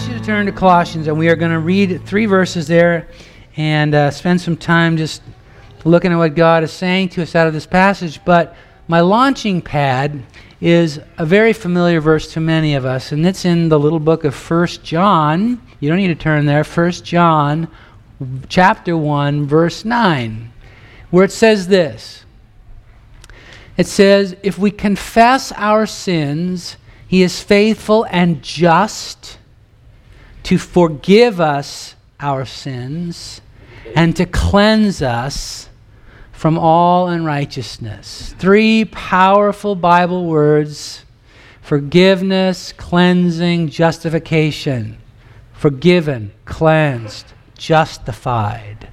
ask 0.00 0.10
you 0.10 0.18
to 0.18 0.24
turn 0.24 0.46
to 0.46 0.52
Colossians, 0.52 1.08
and 1.08 1.18
we 1.18 1.28
are 1.28 1.36
going 1.36 1.50
to 1.50 1.58
read 1.58 2.06
three 2.06 2.24
verses 2.24 2.66
there 2.66 3.06
and 3.58 3.94
uh, 3.94 4.10
spend 4.10 4.40
some 4.40 4.56
time 4.56 4.96
just 4.96 5.20
looking 5.84 6.10
at 6.10 6.16
what 6.16 6.34
God 6.34 6.62
is 6.62 6.72
saying 6.72 7.10
to 7.10 7.22
us 7.22 7.34
out 7.34 7.46
of 7.46 7.52
this 7.52 7.66
passage. 7.66 8.18
But 8.24 8.56
my 8.88 9.00
launching 9.00 9.60
pad 9.60 10.22
is 10.58 11.00
a 11.18 11.26
very 11.26 11.52
familiar 11.52 12.00
verse 12.00 12.32
to 12.32 12.40
many 12.40 12.74
of 12.76 12.86
us, 12.86 13.12
and 13.12 13.26
it's 13.26 13.44
in 13.44 13.68
the 13.68 13.78
little 13.78 14.00
book 14.00 14.24
of 14.24 14.34
First 14.34 14.82
John. 14.82 15.60
You 15.80 15.90
don't 15.90 15.98
need 15.98 16.08
to 16.08 16.14
turn 16.14 16.46
there. 16.46 16.64
First 16.64 17.04
John, 17.04 17.68
chapter 18.48 18.96
1, 18.96 19.44
verse 19.44 19.84
9, 19.84 20.50
where 21.10 21.24
it 21.24 21.32
says 21.32 21.68
this. 21.68 22.24
It 23.76 23.86
says, 23.86 24.34
If 24.42 24.58
we 24.58 24.70
confess 24.70 25.52
our 25.52 25.84
sins, 25.84 26.78
he 27.06 27.22
is 27.22 27.42
faithful 27.42 28.06
and 28.08 28.42
just 28.42 29.36
to 30.50 30.58
forgive 30.58 31.40
us 31.40 31.94
our 32.18 32.44
sins 32.44 33.40
and 33.94 34.16
to 34.16 34.26
cleanse 34.26 35.00
us 35.00 35.68
from 36.32 36.58
all 36.58 37.06
unrighteousness. 37.06 38.34
Three 38.36 38.84
powerful 38.86 39.76
Bible 39.76 40.26
words 40.26 41.04
forgiveness, 41.62 42.72
cleansing, 42.72 43.68
justification. 43.68 44.98
Forgiven, 45.52 46.32
cleansed, 46.46 47.26
justified. 47.56 48.88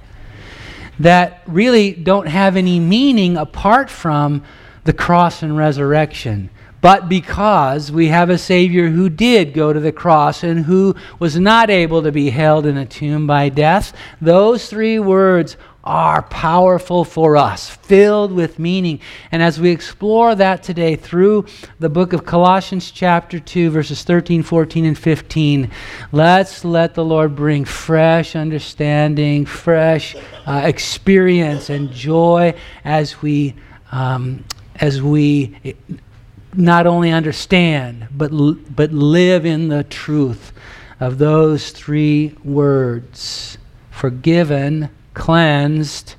That 1.00 1.42
really 1.44 1.90
don't 1.92 2.28
have 2.28 2.56
any 2.56 2.78
meaning 2.78 3.36
apart 3.36 3.90
from 3.90 4.44
the 4.84 4.92
cross 4.92 5.42
and 5.42 5.56
resurrection 5.56 6.50
but 6.80 7.08
because 7.08 7.90
we 7.90 8.08
have 8.08 8.30
a 8.30 8.38
Savior 8.38 8.88
who 8.88 9.08
did 9.08 9.54
go 9.54 9.72
to 9.72 9.80
the 9.80 9.92
cross 9.92 10.42
and 10.42 10.64
who 10.64 10.94
was 11.18 11.38
not 11.38 11.70
able 11.70 12.02
to 12.02 12.12
be 12.12 12.30
held 12.30 12.66
in 12.66 12.76
a 12.76 12.86
tomb 12.86 13.26
by 13.26 13.48
death, 13.48 13.92
those 14.20 14.68
three 14.68 14.98
words 14.98 15.56
are 15.88 16.22
powerful 16.22 17.02
for 17.02 17.36
us, 17.36 17.70
filled 17.70 18.30
with 18.30 18.58
meaning. 18.58 19.00
And 19.32 19.42
as 19.42 19.58
we 19.58 19.70
explore 19.70 20.34
that 20.34 20.62
today 20.62 20.96
through 20.96 21.46
the 21.80 21.88
book 21.88 22.12
of 22.12 22.26
Colossians, 22.26 22.90
chapter 22.90 23.40
2, 23.40 23.70
verses 23.70 24.04
13, 24.04 24.42
14, 24.42 24.84
and 24.84 24.98
15, 24.98 25.70
let's 26.12 26.62
let 26.62 26.94
the 26.94 27.04
Lord 27.04 27.34
bring 27.34 27.64
fresh 27.64 28.36
understanding, 28.36 29.46
fresh 29.46 30.14
uh, 30.46 30.60
experience, 30.64 31.70
and 31.70 31.90
joy 31.90 32.54
as 32.84 33.22
we. 33.22 33.54
Um, 33.90 34.44
as 34.80 35.02
we 35.02 35.56
not 36.54 36.86
only 36.86 37.10
understand, 37.10 38.08
but, 38.10 38.30
but 38.74 38.92
live 38.92 39.44
in 39.44 39.68
the 39.68 39.84
truth 39.84 40.52
of 41.00 41.18
those 41.18 41.70
three 41.70 42.34
words 42.44 43.58
forgiven, 43.90 44.88
cleansed, 45.12 46.14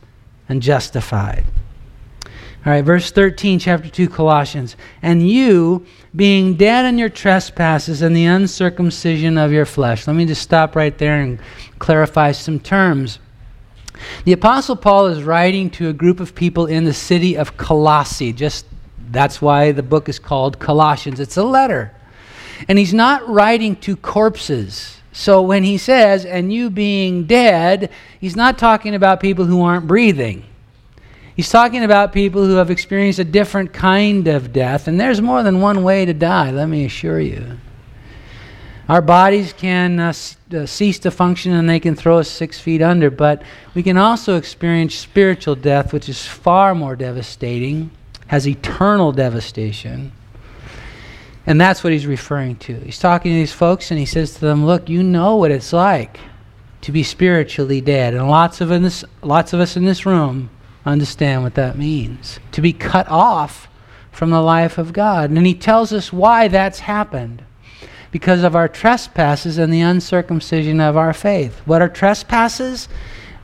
and 0.50 0.62
justified. 0.62 1.45
All 2.66 2.73
right, 2.73 2.84
verse 2.84 3.09
13, 3.09 3.57
chapter 3.57 3.88
2, 3.88 4.09
Colossians. 4.09 4.75
And 5.01 5.28
you, 5.28 5.85
being 6.13 6.56
dead 6.56 6.84
in 6.84 6.97
your 6.97 7.07
trespasses 7.07 8.01
and 8.01 8.13
the 8.13 8.25
uncircumcision 8.25 9.38
of 9.38 9.53
your 9.53 9.66
flesh. 9.66 10.07
Let 10.07 10.18
me 10.18 10.25
just 10.25 10.41
stop 10.41 10.75
right 10.75 10.97
there 10.97 11.22
and 11.22 11.39
clarify 11.79 12.34
some 12.34 12.59
terms. 12.59 13.19
The 14.25 14.34
Apostle 14.34 14.75
Paul 14.75 15.07
is 15.07 15.23
writing 15.23 15.69
to 15.72 15.88
a 15.88 15.94
group 15.94 16.19
of 16.19 16.35
people 16.35 16.66
in 16.66 16.84
the 16.84 16.94
city 16.94 17.38
of 17.38 17.56
Colossae, 17.56 18.34
just 18.34 18.66
that's 19.12 19.42
why 19.42 19.72
the 19.72 19.84
book 19.84 20.08
is 20.09 20.20
called 20.20 20.59
Colossians. 20.59 21.20
It's 21.20 21.38
a 21.38 21.44
letter. 21.44 21.92
And 22.68 22.78
he's 22.78 22.94
not 22.94 23.28
writing 23.28 23.75
to 23.78 23.96
corpses. 23.96 24.97
So 25.12 25.42
when 25.42 25.64
he 25.64 25.78
says, 25.78 26.25
and 26.25 26.53
you 26.53 26.70
being 26.70 27.25
dead, 27.25 27.92
he's 28.19 28.36
not 28.36 28.58
talking 28.58 28.96
about 28.96 29.19
people 29.19 29.46
who 29.46 29.62
aren't 29.62 29.88
breathing. 29.88 30.46
He's 31.36 31.50
talking 31.50 31.84
about 31.84 32.14
people 32.14 32.46
who 32.46 32.56
have 32.56 32.69
experienced 32.69 33.19
a 33.19 33.24
different 33.24 33.74
kind 33.74 34.28
of 34.28 34.52
death. 34.52 34.88
And 34.88 35.00
there's 35.00 35.22
more 35.22 35.42
than 35.42 35.62
one 35.62 35.84
way 35.84 36.06
to 36.06 36.14
die, 36.14 36.52
let 36.52 36.68
me 36.68 36.86
assure 36.86 37.19
you. 37.19 37.58
Our 38.90 39.02
bodies 39.02 39.53
can 39.53 40.00
uh, 40.00 40.14
uh, 40.53 40.66
cease 40.66 41.00
to 41.00 41.12
function 41.12 41.53
and 41.53 41.69
they 41.69 41.80
can 41.80 41.96
throw 41.96 42.18
us 42.18 42.28
six 42.28 42.59
feet 42.59 42.81
under, 42.81 43.12
but 43.12 43.44
we 43.75 43.84
can 43.84 43.98
also 43.98 44.36
experience 44.36 44.96
spiritual 44.96 45.56
death, 45.56 45.94
which 45.94 46.09
is 46.09 46.25
far 46.25 46.74
more 46.74 46.96
devastating 46.96 47.92
has 48.29 48.47
eternal 48.47 49.12
devastation. 49.12 50.12
And 51.47 51.59
that's 51.59 51.84
what 51.84 51.91
he's 51.91 52.06
referring 52.06 52.57
to. 52.57 52.75
He's 52.75 53.00
talking 53.00 53.31
to 53.31 53.35
these 53.35 53.51
folks 53.51 53.90
and 53.90 54.00
he 54.00 54.06
says 54.06 54.35
to 54.35 54.41
them, 54.41 54.66
Look, 54.66 54.88
you 54.88 55.01
know 55.01 55.35
what 55.35 55.50
it's 55.50 55.73
like 55.73 56.19
to 56.81 56.91
be 56.91 57.01
spiritually 57.01 57.81
dead. 57.81 58.13
And 58.13 58.29
lots 58.29 58.62
of, 58.62 58.69
this, 58.69 59.03
lots 59.23 59.51
of 59.51 59.59
us 59.59 59.75
in 59.75 59.85
this 59.85 60.06
room 60.06 60.51
understand 60.85 61.41
what 61.41 61.56
that 61.56 61.75
means 61.75 62.39
to 62.51 62.62
be 62.62 62.72
cut 62.72 63.09
off 63.09 63.68
from 64.12 64.29
the 64.29 64.41
life 64.41 64.78
of 64.78 64.94
God. 64.94 65.31
And 65.31 65.47
he 65.47 65.56
tells 65.56 65.91
us 65.91 66.13
why 66.13 66.47
that's 66.47 66.81
happened 66.81 67.44
because 68.12 68.44
of 68.44 68.56
our 68.56 68.68
trespasses 68.68 69.57
and 69.57 69.73
the 69.73 69.81
uncircumcision 69.81 70.79
of 70.79 70.95
our 70.95 71.13
faith. 71.13 71.62
What 71.66 71.81
are 71.81 71.89
trespasses? 71.89 72.89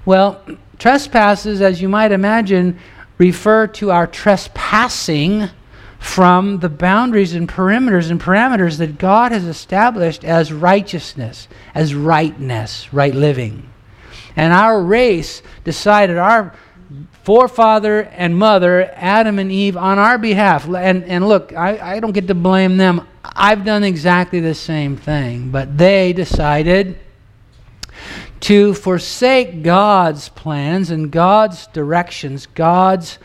Well, 0.06 0.46
trespasses, 0.78 1.60
as 1.60 1.82
you 1.82 1.90
might 1.90 2.12
imagine, 2.12 2.78
refer 3.18 3.68
to 3.68 3.92
our 3.92 4.08
trespassing 4.08 5.50
from 6.00 6.60
the 6.60 6.70
boundaries 6.70 7.34
and 7.34 7.50
perimeters 7.50 8.12
and 8.12 8.22
parameters 8.22 8.78
that 8.78 8.98
God 8.98 9.32
has 9.32 9.46
established 9.46 10.24
as 10.24 10.54
righteousness, 10.54 11.48
as 11.74 11.96
rightness, 11.96 12.94
right 12.94 13.16
living. 13.16 13.70
And 14.36 14.54
our 14.54 14.82
race 14.82 15.42
decided, 15.64 16.18
our 16.18 16.54
forefather 17.24 18.04
and 18.04 18.38
mother, 18.38 18.92
Adam 18.94 19.40
and 19.40 19.52
Eve, 19.52 19.76
on 19.76 19.98
our 19.98 20.18
behalf. 20.18 20.68
And, 20.68 21.04
and 21.06 21.28
look, 21.28 21.54
I, 21.54 21.96
I 21.96 22.00
don't 22.00 22.12
get 22.12 22.28
to 22.28 22.36
blame 22.36 22.78
them. 22.78 23.08
I've 23.24 23.66
done 23.66 23.84
exactly 23.84 24.40
the 24.40 24.54
same 24.54 24.96
thing. 24.98 25.50
But 25.50 25.78
they 25.78 26.14
decided 26.14 27.00
to 28.46 28.76
forsake 28.76 29.64
God's 29.64 30.30
plans 30.30 30.92
and 30.92 31.10
God's 31.10 31.66
directions, 31.66 32.46
God's 32.46 33.18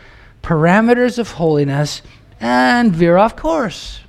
parameters 0.43 1.19
of 1.19 1.33
holiness, 1.33 2.01
and 2.41 2.91
veer 2.91 3.19
off 3.19 3.37
course. 3.37 4.01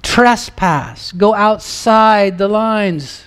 Trespass, 0.00 1.10
go 1.10 1.34
outside 1.34 2.38
the 2.38 2.46
lines. 2.46 3.26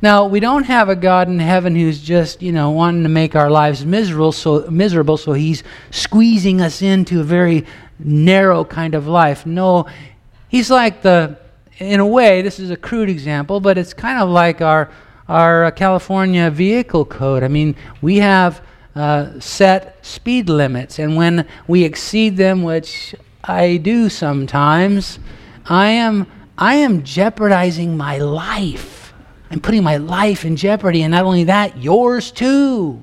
Now, 0.00 0.24
we 0.24 0.40
don't 0.40 0.64
have 0.64 0.88
a 0.88 0.96
God 0.96 1.28
in 1.28 1.38
heaven 1.38 1.76
who's 1.76 2.00
just, 2.00 2.40
you 2.40 2.52
know, 2.52 2.70
wanting 2.70 3.02
to 3.02 3.10
make 3.10 3.36
our 3.36 3.50
lives 3.50 3.84
miserable, 3.84 4.32
so 4.32 4.70
miserable, 4.70 5.18
so 5.18 5.34
he's 5.34 5.62
squeezing 5.90 6.62
us 6.62 6.80
into 6.80 7.20
a 7.20 7.24
very 7.24 7.66
narrow 7.98 8.64
kind 8.64 8.94
of 8.94 9.06
life. 9.06 9.44
No, 9.44 9.86
he's 10.48 10.70
like 10.70 11.02
the 11.02 11.36
in 11.76 12.00
a 12.00 12.06
way, 12.06 12.40
this 12.40 12.58
is 12.58 12.70
a 12.70 12.76
crude 12.76 13.10
example, 13.10 13.60
but 13.60 13.76
it's 13.76 13.92
kind 13.92 14.22
of 14.22 14.30
like 14.30 14.62
our 14.62 14.90
our 15.30 15.66
uh, 15.66 15.70
California 15.70 16.50
vehicle 16.50 17.04
code. 17.04 17.44
I 17.44 17.48
mean, 17.48 17.76
we 18.02 18.16
have 18.16 18.60
uh, 18.96 19.38
set 19.38 20.04
speed 20.04 20.48
limits, 20.48 20.98
and 20.98 21.16
when 21.16 21.46
we 21.68 21.84
exceed 21.84 22.36
them, 22.36 22.64
which 22.64 23.14
I 23.44 23.76
do 23.76 24.08
sometimes, 24.08 25.20
I 25.66 25.90
am 25.90 26.26
I 26.58 26.74
am 26.74 27.04
jeopardizing 27.04 27.96
my 27.96 28.18
life. 28.18 29.14
I'm 29.52 29.60
putting 29.60 29.84
my 29.84 29.98
life 29.98 30.44
in 30.44 30.56
jeopardy, 30.56 31.02
and 31.02 31.12
not 31.12 31.24
only 31.24 31.44
that, 31.44 31.78
yours 31.78 32.32
too. 32.32 33.00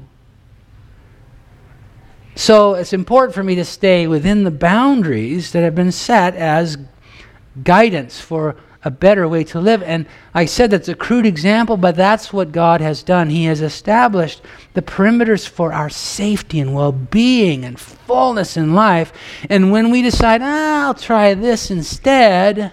So 2.35 2.75
it's 2.75 2.93
important 2.93 3.33
for 3.33 3.43
me 3.43 3.55
to 3.55 3.65
stay 3.65 4.05
within 4.05 4.43
the 4.43 4.51
boundaries 4.51 5.53
that 5.53 5.63
have 5.63 5.75
been 5.75 5.93
set 5.93 6.35
as 6.35 6.77
guidance 7.63 8.19
for 8.19 8.57
a 8.87 8.91
better 8.91 9.27
way 9.27 9.43
to 9.43 9.59
live. 9.59 9.83
And 9.83 10.05
I 10.33 10.45
said 10.45 10.71
that's 10.71 10.87
a 10.87 10.95
crude 10.95 11.25
example, 11.25 11.75
but 11.75 11.95
that's 11.95 12.31
what 12.31 12.53
God 12.53 12.79
has 12.79 13.03
done. 13.03 13.29
He 13.29 13.43
has 13.45 13.61
established 13.61 14.41
the 14.73 14.81
perimeters 14.81 15.45
for 15.47 15.73
our 15.73 15.89
safety 15.89 16.61
and 16.61 16.73
well 16.73 16.93
being 16.93 17.65
and 17.65 17.77
fullness 17.77 18.55
in 18.55 18.73
life. 18.73 19.11
And 19.49 19.71
when 19.71 19.91
we 19.91 20.01
decide, 20.01 20.41
ah, 20.41 20.87
I'll 20.87 20.93
try 20.93 21.33
this 21.33 21.69
instead, 21.69 22.71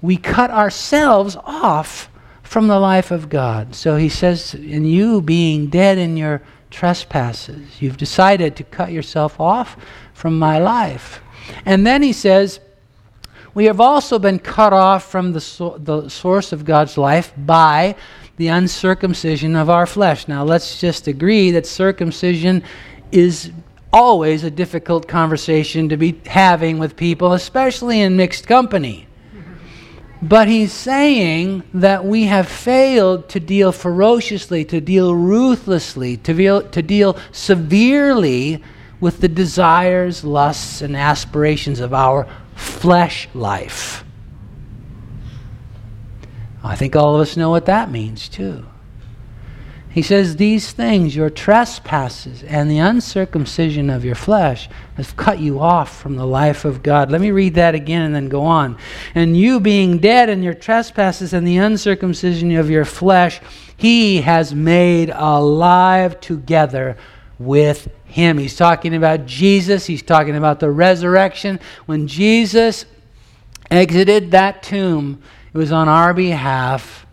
we 0.00 0.16
cut 0.16 0.50
ourselves 0.50 1.36
off 1.44 2.08
from 2.44 2.68
the 2.68 2.78
life 2.78 3.10
of 3.10 3.28
God. 3.28 3.74
So 3.74 3.96
he 3.96 4.08
says, 4.08 4.54
in 4.54 4.84
you 4.84 5.20
being 5.20 5.66
dead 5.66 5.98
in 5.98 6.16
your 6.16 6.40
trespasses, 6.70 7.82
you've 7.82 7.96
decided 7.96 8.54
to 8.56 8.62
cut 8.62 8.92
yourself 8.92 9.40
off 9.40 9.76
from 10.12 10.38
my 10.38 10.58
life. 10.58 11.20
And 11.66 11.84
then 11.84 12.02
he 12.02 12.12
says, 12.12 12.60
we 13.54 13.66
have 13.66 13.80
also 13.80 14.18
been 14.18 14.38
cut 14.38 14.72
off 14.72 15.10
from 15.10 15.32
the, 15.32 15.40
so- 15.40 15.78
the 15.78 16.08
source 16.08 16.52
of 16.52 16.64
God's 16.64 16.98
life 16.98 17.32
by 17.36 17.94
the 18.36 18.48
uncircumcision 18.48 19.54
of 19.54 19.70
our 19.70 19.86
flesh. 19.86 20.26
Now, 20.26 20.42
let's 20.42 20.80
just 20.80 21.06
agree 21.06 21.52
that 21.52 21.66
circumcision 21.66 22.64
is 23.12 23.52
always 23.92 24.42
a 24.42 24.50
difficult 24.50 25.06
conversation 25.06 25.88
to 25.88 25.96
be 25.96 26.20
having 26.26 26.78
with 26.80 26.96
people, 26.96 27.32
especially 27.32 28.00
in 28.00 28.16
mixed 28.16 28.48
company. 28.48 29.06
But 30.20 30.48
he's 30.48 30.72
saying 30.72 31.62
that 31.74 32.04
we 32.04 32.24
have 32.24 32.48
failed 32.48 33.28
to 33.28 33.40
deal 33.40 33.70
ferociously, 33.72 34.64
to 34.64 34.80
deal 34.80 35.14
ruthlessly, 35.14 36.16
to 36.18 36.32
deal, 36.32 36.62
to 36.62 36.82
deal 36.82 37.18
severely 37.30 38.62
with 39.00 39.20
the 39.20 39.28
desires, 39.28 40.24
lusts, 40.24 40.80
and 40.80 40.96
aspirations 40.96 41.78
of 41.78 41.92
our 41.92 42.26
flesh 42.54 43.28
life. 43.34 44.04
I 46.62 46.76
think 46.76 46.96
all 46.96 47.14
of 47.14 47.20
us 47.20 47.36
know 47.36 47.50
what 47.50 47.66
that 47.66 47.90
means, 47.90 48.28
too. 48.28 48.64
He 49.94 50.02
says, 50.02 50.34
These 50.34 50.72
things, 50.72 51.14
your 51.14 51.30
trespasses 51.30 52.42
and 52.42 52.68
the 52.68 52.78
uncircumcision 52.78 53.90
of 53.90 54.04
your 54.04 54.16
flesh, 54.16 54.68
have 54.96 55.16
cut 55.16 55.38
you 55.38 55.60
off 55.60 55.96
from 55.96 56.16
the 56.16 56.26
life 56.26 56.64
of 56.64 56.82
God. 56.82 57.12
Let 57.12 57.20
me 57.20 57.30
read 57.30 57.54
that 57.54 57.76
again 57.76 58.02
and 58.02 58.12
then 58.12 58.28
go 58.28 58.42
on. 58.42 58.76
And 59.14 59.36
you 59.36 59.60
being 59.60 59.98
dead 59.98 60.28
in 60.28 60.42
your 60.42 60.52
trespasses 60.52 61.32
and 61.32 61.46
the 61.46 61.58
uncircumcision 61.58 62.56
of 62.56 62.70
your 62.70 62.84
flesh, 62.84 63.40
he 63.76 64.22
has 64.22 64.52
made 64.52 65.10
alive 65.10 66.18
together 66.18 66.96
with 67.44 67.88
him. 68.04 68.38
He's 68.38 68.56
talking 68.56 68.94
about 68.94 69.26
Jesus, 69.26 69.86
he's 69.86 70.02
talking 70.02 70.36
about 70.36 70.60
the 70.60 70.70
resurrection. 70.70 71.60
When 71.86 72.06
Jesus 72.06 72.86
exited 73.70 74.30
that 74.32 74.62
tomb, 74.62 75.22
it 75.52 75.58
was 75.58 75.72
on 75.72 75.88
our 75.88 76.14
behalf. 76.14 77.06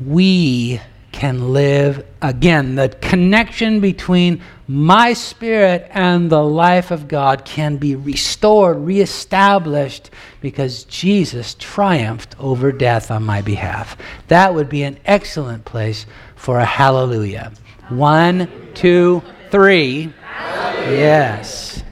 We 0.00 0.80
can 1.12 1.52
live 1.52 2.04
again. 2.20 2.74
The 2.74 2.88
connection 2.88 3.80
between 3.80 4.42
my 4.66 5.12
spirit 5.12 5.86
and 5.90 6.30
the 6.30 6.42
life 6.42 6.90
of 6.90 7.06
God 7.06 7.44
can 7.44 7.76
be 7.76 7.94
restored, 7.94 8.78
reestablished, 8.78 10.10
because 10.40 10.84
Jesus 10.84 11.54
triumphed 11.58 12.34
over 12.40 12.72
death 12.72 13.10
on 13.10 13.22
my 13.22 13.42
behalf. 13.42 13.96
That 14.28 14.54
would 14.54 14.68
be 14.68 14.82
an 14.82 14.98
excellent 15.04 15.64
place 15.64 16.06
for 16.34 16.58
a 16.58 16.64
hallelujah. 16.64 17.52
One, 17.96 18.48
two, 18.74 19.22
three. 19.50 20.12
Yes. 20.30 21.82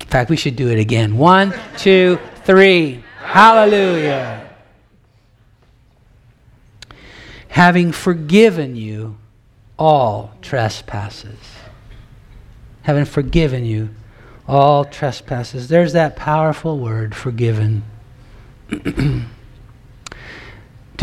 In 0.00 0.06
fact, 0.06 0.30
we 0.30 0.36
should 0.36 0.56
do 0.56 0.68
it 0.68 0.78
again. 0.78 1.16
One, 1.18 1.54
two, 1.76 2.18
three. 2.44 3.04
Hallelujah 3.20 4.48
having 7.58 7.90
forgiven 7.90 8.76
you 8.76 9.16
all 9.76 10.32
trespasses. 10.40 11.40
Having 12.82 13.06
forgiven 13.06 13.64
you 13.64 13.88
all 14.46 14.84
trespasses. 14.84 15.66
There's 15.68 15.92
that 15.92 16.14
powerful 16.14 16.78
word, 16.78 17.16
forgiven. 17.16 17.82
to 18.70 19.24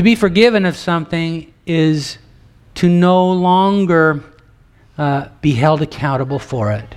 be 0.02 0.16
forgiven 0.16 0.66
of 0.66 0.78
something 0.78 1.54
is 1.66 2.18
to 2.76 2.90
no 2.90 3.32
longer 3.32 4.24
uh, 4.98 5.30
be 5.42 5.54
held 5.54 5.82
accountable 5.82 6.40
for 6.40 6.72
it. 6.72 6.96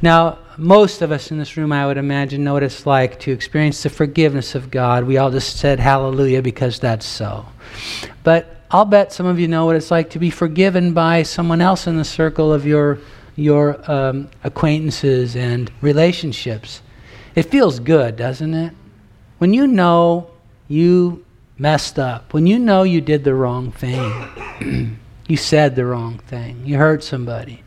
Now, 0.00 0.38
most 0.58 1.00
of 1.00 1.12
us 1.12 1.30
in 1.30 1.38
this 1.38 1.56
room, 1.56 1.72
I 1.72 1.86
would 1.86 1.96
imagine, 1.96 2.44
know 2.44 2.54
what 2.54 2.62
it's 2.62 2.86
like 2.86 3.20
to 3.20 3.32
experience 3.32 3.82
the 3.82 3.90
forgiveness 3.90 4.54
of 4.54 4.70
God. 4.70 5.04
We 5.04 5.16
all 5.16 5.30
just 5.30 5.58
said 5.58 5.78
hallelujah 5.78 6.42
because 6.42 6.78
that's 6.80 7.06
so. 7.06 7.46
But 8.24 8.62
I'll 8.70 8.84
bet 8.84 9.12
some 9.12 9.26
of 9.26 9.38
you 9.38 9.48
know 9.48 9.66
what 9.66 9.76
it's 9.76 9.90
like 9.90 10.10
to 10.10 10.18
be 10.18 10.30
forgiven 10.30 10.92
by 10.92 11.22
someone 11.22 11.60
else 11.60 11.86
in 11.86 11.96
the 11.96 12.04
circle 12.04 12.52
of 12.52 12.66
your, 12.66 12.98
your 13.36 13.78
um, 13.90 14.28
acquaintances 14.44 15.36
and 15.36 15.70
relationships. 15.80 16.82
It 17.34 17.44
feels 17.44 17.78
good, 17.78 18.16
doesn't 18.16 18.54
it? 18.54 18.74
When 19.38 19.54
you 19.54 19.66
know 19.66 20.30
you 20.68 21.24
messed 21.62 21.98
up, 21.98 22.34
when 22.34 22.46
you 22.46 22.58
know 22.58 22.82
you 22.82 23.00
did 23.00 23.24
the 23.24 23.34
wrong 23.34 23.70
thing, 23.70 24.98
you 25.28 25.36
said 25.36 25.76
the 25.76 25.86
wrong 25.86 26.18
thing, 26.18 26.60
you 26.66 26.76
hurt 26.76 27.02
somebody 27.02 27.62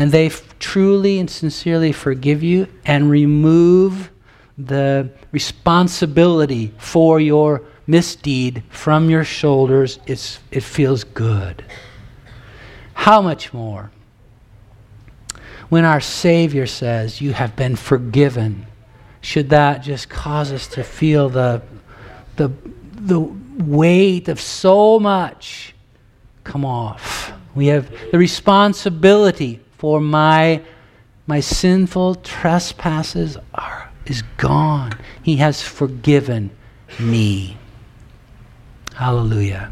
and 0.00 0.12
they 0.12 0.26
f- 0.26 0.58
truly 0.58 1.18
and 1.18 1.28
sincerely 1.28 1.92
forgive 1.92 2.42
you 2.42 2.66
and 2.86 3.10
remove 3.10 4.10
the 4.56 5.10
responsibility 5.30 6.72
for 6.78 7.20
your 7.20 7.62
misdeed 7.86 8.62
from 8.70 9.10
your 9.10 9.24
shoulders, 9.24 9.98
it's, 10.06 10.38
it 10.50 10.62
feels 10.62 11.04
good. 11.04 11.62
How 12.94 13.20
much 13.20 13.52
more? 13.52 13.90
When 15.68 15.84
our 15.84 16.00
Savior 16.00 16.66
says, 16.66 17.20
You 17.20 17.34
have 17.34 17.54
been 17.54 17.76
forgiven, 17.76 18.66
should 19.20 19.50
that 19.50 19.82
just 19.82 20.08
cause 20.08 20.50
us 20.50 20.66
to 20.68 20.82
feel 20.82 21.28
the, 21.28 21.60
the, 22.36 22.50
the 23.06 23.20
weight 23.20 24.28
of 24.28 24.40
so 24.40 24.98
much 24.98 25.74
come 26.44 26.64
off? 26.64 27.32
We 27.54 27.66
have 27.66 27.90
the 28.12 28.18
responsibility 28.18 29.60
for 29.78 30.00
my 30.00 30.62
my 31.26 31.40
sinful 31.40 32.16
trespasses 32.16 33.36
are 33.54 33.90
is 34.06 34.22
gone. 34.36 34.92
He 35.22 35.36
has 35.36 35.62
forgiven 35.62 36.50
me. 36.98 37.56
Hallelujah. 38.94 39.70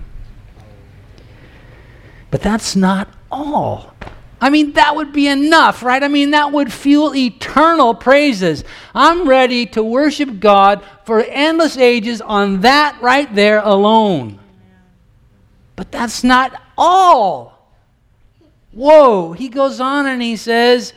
But 2.31 2.43
that's 2.43 2.77
not 2.77 3.09
all. 3.31 3.95
I 4.41 4.51
mean, 4.51 4.73
that 4.73 4.95
would 4.95 5.13
be 5.13 5.27
enough, 5.27 5.83
right? 5.83 6.03
I 6.03 6.09
mean, 6.09 6.31
that 6.31 6.53
would 6.53 6.73
fuel 6.73 7.15
eternal 7.15 7.95
praises. 7.95 8.63
I'm 8.95 9.29
ready 9.29 9.67
to 9.67 9.83
worship 9.83 10.39
God 10.39 10.85
for 11.05 11.21
endless 11.21 11.77
ages 11.77 12.21
on 12.21 12.61
that 12.61 13.01
right 13.03 13.33
there 13.35 13.59
alone. 13.59 14.39
But 15.75 15.91
that's 15.91 16.23
not 16.23 16.61
all. 16.77 17.73
Whoa, 18.73 19.33
he 19.33 19.49
goes 19.49 19.81
on 19.81 20.07
and 20.07 20.23
he 20.23 20.37
says, 20.37 20.93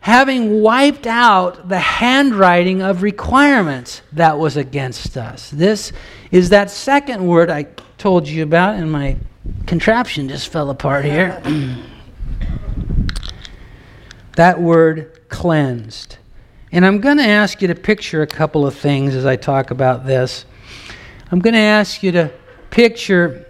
having 0.00 0.60
wiped 0.60 1.06
out 1.06 1.68
the 1.68 1.78
handwriting 1.78 2.82
of 2.82 3.02
requirements 3.02 4.02
that 4.12 4.38
was 4.38 4.56
against 4.56 5.16
us. 5.16 5.50
This 5.50 5.92
is 6.30 6.50
that 6.50 6.70
second 6.70 7.26
word 7.26 7.50
I 7.50 7.66
told 7.96 8.28
you 8.28 8.42
about, 8.42 8.76
and 8.76 8.90
my 8.90 9.16
contraption 9.66 10.28
just 10.28 10.48
fell 10.48 10.70
apart 10.70 11.04
here. 11.04 11.42
that 14.38 14.60
word 14.60 15.28
cleansed. 15.28 16.16
And 16.70 16.86
I'm 16.86 17.00
going 17.00 17.16
to 17.16 17.26
ask 17.26 17.60
you 17.60 17.66
to 17.66 17.74
picture 17.74 18.22
a 18.22 18.26
couple 18.26 18.64
of 18.64 18.76
things 18.76 19.16
as 19.16 19.26
I 19.26 19.34
talk 19.34 19.72
about 19.72 20.06
this. 20.06 20.44
I'm 21.32 21.40
going 21.40 21.54
to 21.54 21.60
ask 21.60 22.04
you 22.04 22.12
to 22.12 22.30
picture 22.70 23.46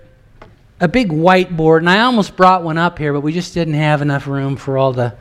a 0.81 0.89
big 0.89 1.11
whiteboard, 1.11 1.81
and 1.81 1.91
I 1.91 2.01
almost 2.01 2.39
brought 2.39 2.63
one 2.63 2.79
up 2.79 2.99
here, 2.99 3.13
but 3.13 3.21
we 3.21 3.35
just 3.35 3.53
didn't 3.53 3.75
have 3.75 4.01
enough 4.01 4.27
room 4.27 4.57
for 4.57 4.79
all 4.79 4.95
the, 4.95 5.15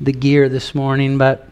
the 0.00 0.10
gear 0.10 0.48
this 0.48 0.74
morning. 0.74 1.16
But 1.16 1.48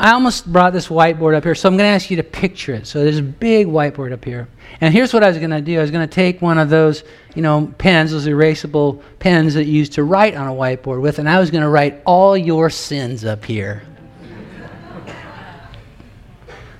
I 0.00 0.12
almost 0.12 0.50
brought 0.50 0.72
this 0.72 0.86
whiteboard 0.86 1.34
up 1.34 1.42
here, 1.42 1.56
so 1.56 1.68
I'm 1.68 1.76
going 1.76 1.88
to 1.88 1.94
ask 1.94 2.08
you 2.08 2.18
to 2.18 2.22
picture 2.22 2.72
it. 2.72 2.86
So 2.86 3.02
there's 3.02 3.18
a 3.18 3.22
big 3.22 3.66
whiteboard 3.66 4.12
up 4.12 4.24
here. 4.24 4.46
And 4.80 4.94
here's 4.94 5.12
what 5.12 5.24
I 5.24 5.28
was 5.28 5.38
going 5.38 5.50
to 5.50 5.60
do 5.60 5.76
I 5.76 5.82
was 5.82 5.90
going 5.90 6.08
to 6.08 6.14
take 6.14 6.40
one 6.40 6.56
of 6.56 6.70
those, 6.70 7.02
you 7.34 7.42
know, 7.42 7.74
pens, 7.78 8.12
those 8.12 8.28
erasable 8.28 9.02
pens 9.18 9.54
that 9.54 9.64
you 9.64 9.72
use 9.72 9.88
to 9.90 10.04
write 10.04 10.36
on 10.36 10.46
a 10.46 10.52
whiteboard 10.52 11.00
with, 11.00 11.18
and 11.18 11.28
I 11.28 11.40
was 11.40 11.50
going 11.50 11.62
to 11.62 11.68
write 11.68 12.00
all 12.06 12.36
your 12.36 12.70
sins 12.70 13.24
up 13.24 13.44
here. 13.44 13.82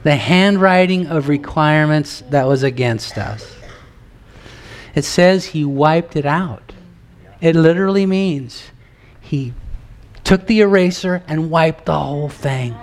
the 0.04 0.14
handwriting 0.14 1.08
of 1.08 1.28
requirements 1.28 2.22
that 2.30 2.46
was 2.46 2.62
against 2.62 3.18
us. 3.18 3.56
It 4.94 5.02
says 5.02 5.46
he 5.46 5.64
wiped 5.64 6.14
it 6.14 6.24
out. 6.24 6.72
It 7.40 7.56
literally 7.56 8.06
means 8.06 8.70
he 9.20 9.54
took 10.22 10.46
the 10.46 10.60
eraser 10.60 11.24
and 11.26 11.50
wiped 11.50 11.86
the 11.86 11.98
whole 11.98 12.28
thing. 12.28 12.76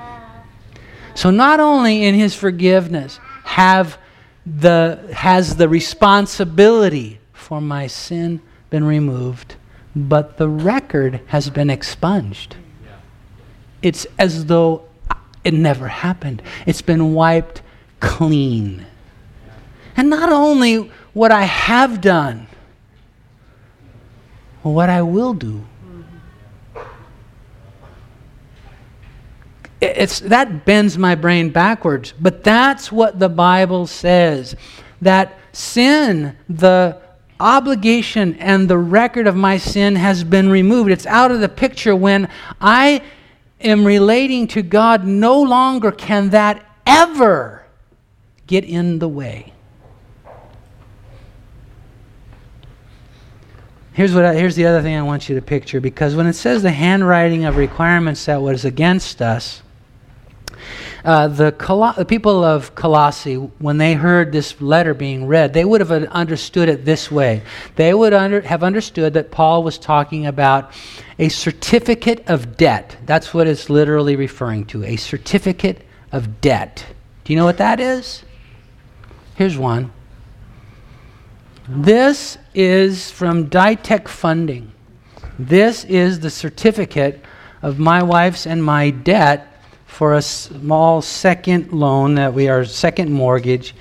So 1.15 1.31
not 1.31 1.59
only 1.59 2.03
in 2.03 2.13
his 2.13 2.35
forgiveness 2.35 3.19
have 3.43 3.97
the 4.45 4.99
has 5.13 5.55
the 5.55 5.67
responsibility 5.67 7.19
for 7.33 7.59
my 7.59 7.87
sin 7.87 8.41
been 8.69 8.83
removed, 8.83 9.55
but 9.95 10.37
the 10.37 10.47
record 10.47 11.21
has 11.27 11.49
been 11.49 11.69
expunged. 11.69 12.57
It's 13.81 14.05
as 14.19 14.45
though 14.45 14.83
it 15.43 15.53
never 15.53 15.87
happened. 15.87 16.41
It's 16.65 16.81
been 16.81 17.13
wiped 17.13 17.61
clean. 17.99 18.85
And 19.95 20.09
not 20.09 20.31
only 20.31 20.91
what 21.13 21.31
I 21.31 21.43
have 21.43 22.01
done, 22.01 22.47
what 24.63 24.89
I 24.89 25.01
will 25.01 25.33
do. 25.33 25.65
It's, 29.81 30.21
that 30.21 30.65
bends 30.65 30.97
my 30.97 31.15
brain 31.15 31.49
backwards, 31.49 32.13
but 32.19 32.43
that's 32.43 32.91
what 32.91 33.19
the 33.19 33.29
Bible 33.29 33.87
says. 33.87 34.55
That 35.01 35.37
sin, 35.51 36.37
the 36.47 37.01
obligation 37.39 38.35
and 38.35 38.69
the 38.69 38.77
record 38.77 39.27
of 39.27 39.35
my 39.35 39.57
sin 39.57 39.95
has 39.95 40.23
been 40.23 40.49
removed. 40.49 40.91
It's 40.91 41.05
out 41.05 41.31
of 41.31 41.41
the 41.41 41.49
picture 41.49 41.95
when 41.95 42.29
I 42.61 43.01
am 43.59 43.85
relating 43.85 44.47
to 44.47 44.61
God, 44.61 45.05
no 45.05 45.41
longer 45.41 45.91
can 45.91 46.29
that 46.29 46.65
ever 46.85 47.65
get 48.47 48.63
in 48.63 48.99
the 48.99 49.07
way. 49.07 49.53
Here's, 53.93 54.13
what 54.13 54.25
I, 54.25 54.35
here's 54.35 54.55
the 54.55 54.65
other 54.65 54.81
thing 54.81 54.97
I 54.97 55.01
want 55.03 55.29
you 55.29 55.35
to 55.35 55.41
picture 55.41 55.79
because 55.79 56.15
when 56.15 56.27
it 56.27 56.33
says 56.33 56.63
the 56.63 56.71
handwriting 56.71 57.45
of 57.45 57.55
requirements 57.55 58.25
that 58.25 58.41
was 58.41 58.65
against 58.65 59.21
us, 59.21 59.61
uh, 61.03 61.27
the, 61.27 61.51
Col- 61.51 61.93
the 61.93 62.05
people 62.05 62.43
of 62.43 62.75
Colossae, 62.75 63.35
when 63.35 63.77
they 63.77 63.93
heard 63.93 64.31
this 64.31 64.59
letter 64.61 64.93
being 64.93 65.27
read, 65.27 65.53
they 65.53 65.65
would 65.65 65.81
have 65.81 65.91
understood 65.91 66.69
it 66.69 66.85
this 66.85 67.11
way. 67.11 67.43
They 67.75 67.93
would 67.93 68.13
under, 68.13 68.41
have 68.41 68.63
understood 68.63 69.13
that 69.13 69.31
Paul 69.31 69.63
was 69.63 69.77
talking 69.77 70.25
about 70.25 70.71
a 71.19 71.29
certificate 71.29 72.23
of 72.27 72.57
debt. 72.57 72.97
That's 73.05 73.33
what 73.33 73.47
it's 73.47 73.69
literally 73.69 74.15
referring 74.15 74.65
to 74.67 74.83
a 74.83 74.95
certificate 74.95 75.85
of 76.11 76.41
debt. 76.41 76.85
Do 77.23 77.33
you 77.33 77.39
know 77.39 77.45
what 77.45 77.57
that 77.57 77.79
is? 77.79 78.23
Here's 79.35 79.57
one. 79.57 79.91
This 81.67 82.37
is 82.53 83.11
from 83.11 83.49
Ditech 83.49 84.07
Funding. 84.07 84.71
This 85.37 85.83
is 85.85 86.19
the 86.19 86.29
certificate 86.29 87.23
of 87.61 87.79
my 87.79 88.03
wife's 88.03 88.45
and 88.45 88.63
my 88.63 88.91
debt 88.91 89.54
for 89.95 90.15
a 90.15 90.21
small 90.21 91.01
second 91.01 91.71
loan 91.71 92.15
that 92.15 92.33
we 92.33 92.49
are 92.49 92.65
second 92.65 93.09
mortgage 93.09 93.73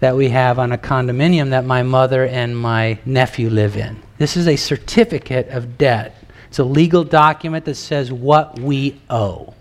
that 0.00 0.14
we 0.14 0.28
have 0.28 0.58
on 0.58 0.70
a 0.70 0.76
condominium 0.76 1.48
that 1.48 1.64
my 1.64 1.82
mother 1.82 2.26
and 2.26 2.54
my 2.54 2.98
nephew 3.06 3.48
live 3.48 3.74
in. 3.74 3.96
This 4.18 4.36
is 4.36 4.46
a 4.46 4.56
certificate 4.56 5.48
of 5.48 5.78
debt. 5.78 6.14
It's 6.48 6.58
a 6.58 6.64
legal 6.64 7.04
document 7.04 7.64
that 7.64 7.76
says 7.76 8.12
what 8.12 8.58
we 8.60 9.00
owe. 9.08 9.54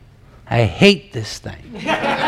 I 0.50 0.66
hate 0.66 1.14
this 1.14 1.40
thing. 1.40 1.80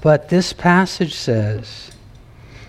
But 0.00 0.28
this 0.28 0.52
passage 0.52 1.14
says 1.16 1.90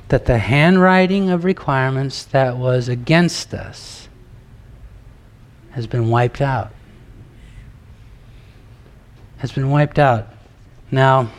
that 0.09 0.25
the 0.25 0.39
handwriting 0.39 1.29
of 1.29 1.43
requirements 1.43 2.25
that 2.25 2.57
was 2.57 2.89
against 2.89 3.53
us 3.53 4.09
has 5.71 5.87
been 5.87 6.09
wiped 6.09 6.41
out. 6.41 6.71
Has 9.37 9.51
been 9.51 9.69
wiped 9.69 9.99
out. 9.99 10.27
Now, 10.91 11.29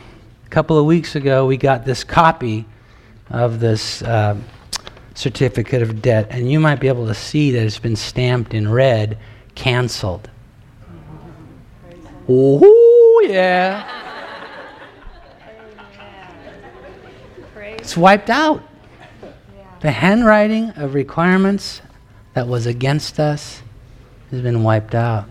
a 0.45 0.49
couple 0.49 0.77
of 0.77 0.85
weeks 0.85 1.15
ago, 1.15 1.45
we 1.45 1.57
got 1.57 1.85
this 1.85 2.03
copy 2.03 2.65
of 3.29 3.59
this 3.59 4.01
uh, 4.01 4.37
certificate 5.13 5.81
of 5.81 6.01
debt, 6.01 6.27
and 6.29 6.49
you 6.49 6.59
might 6.59 6.79
be 6.79 6.87
able 6.87 7.07
to 7.07 7.13
see 7.13 7.51
that 7.51 7.63
it's 7.63 7.79
been 7.79 7.95
stamped 7.95 8.53
in 8.53 8.71
red, 8.71 9.17
canceled. 9.53 10.29
Oh, 12.27 13.27
yeah. 13.27 14.00
It's 17.61 17.97
wiped 17.97 18.29
out. 18.29 18.63
The 19.81 19.91
handwriting 19.91 20.69
of 20.71 20.93
requirements 20.93 21.81
that 22.33 22.47
was 22.47 22.65
against 22.65 23.19
us 23.19 23.61
has 24.29 24.41
been 24.41 24.63
wiped 24.63 24.95
out. 24.95 25.27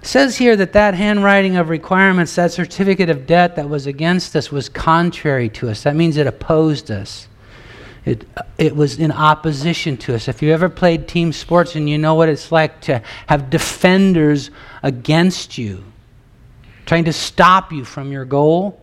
It 0.00 0.06
says 0.06 0.36
here 0.36 0.56
that 0.56 0.72
that 0.72 0.94
handwriting 0.94 1.56
of 1.56 1.68
requirements, 1.68 2.34
that 2.36 2.52
certificate 2.52 3.10
of 3.10 3.26
debt 3.26 3.56
that 3.56 3.68
was 3.68 3.86
against 3.86 4.36
us, 4.36 4.50
was 4.50 4.68
contrary 4.68 5.48
to 5.50 5.68
us. 5.68 5.82
That 5.82 5.96
means 5.96 6.16
it 6.16 6.26
opposed 6.26 6.90
us. 6.90 7.28
It, 8.04 8.24
it 8.56 8.76
was 8.76 8.98
in 8.98 9.10
opposition 9.10 9.96
to 9.98 10.14
us. 10.14 10.28
If 10.28 10.40
you 10.40 10.52
ever 10.52 10.68
played 10.68 11.08
team 11.08 11.32
sports 11.32 11.74
and 11.74 11.90
you 11.90 11.98
know 11.98 12.14
what 12.14 12.28
it's 12.28 12.52
like 12.52 12.80
to 12.82 13.02
have 13.26 13.50
defenders 13.50 14.50
against 14.82 15.58
you, 15.58 15.84
trying 16.86 17.04
to 17.04 17.12
stop 17.12 17.72
you 17.72 17.84
from 17.84 18.12
your 18.12 18.24
goal, 18.24 18.80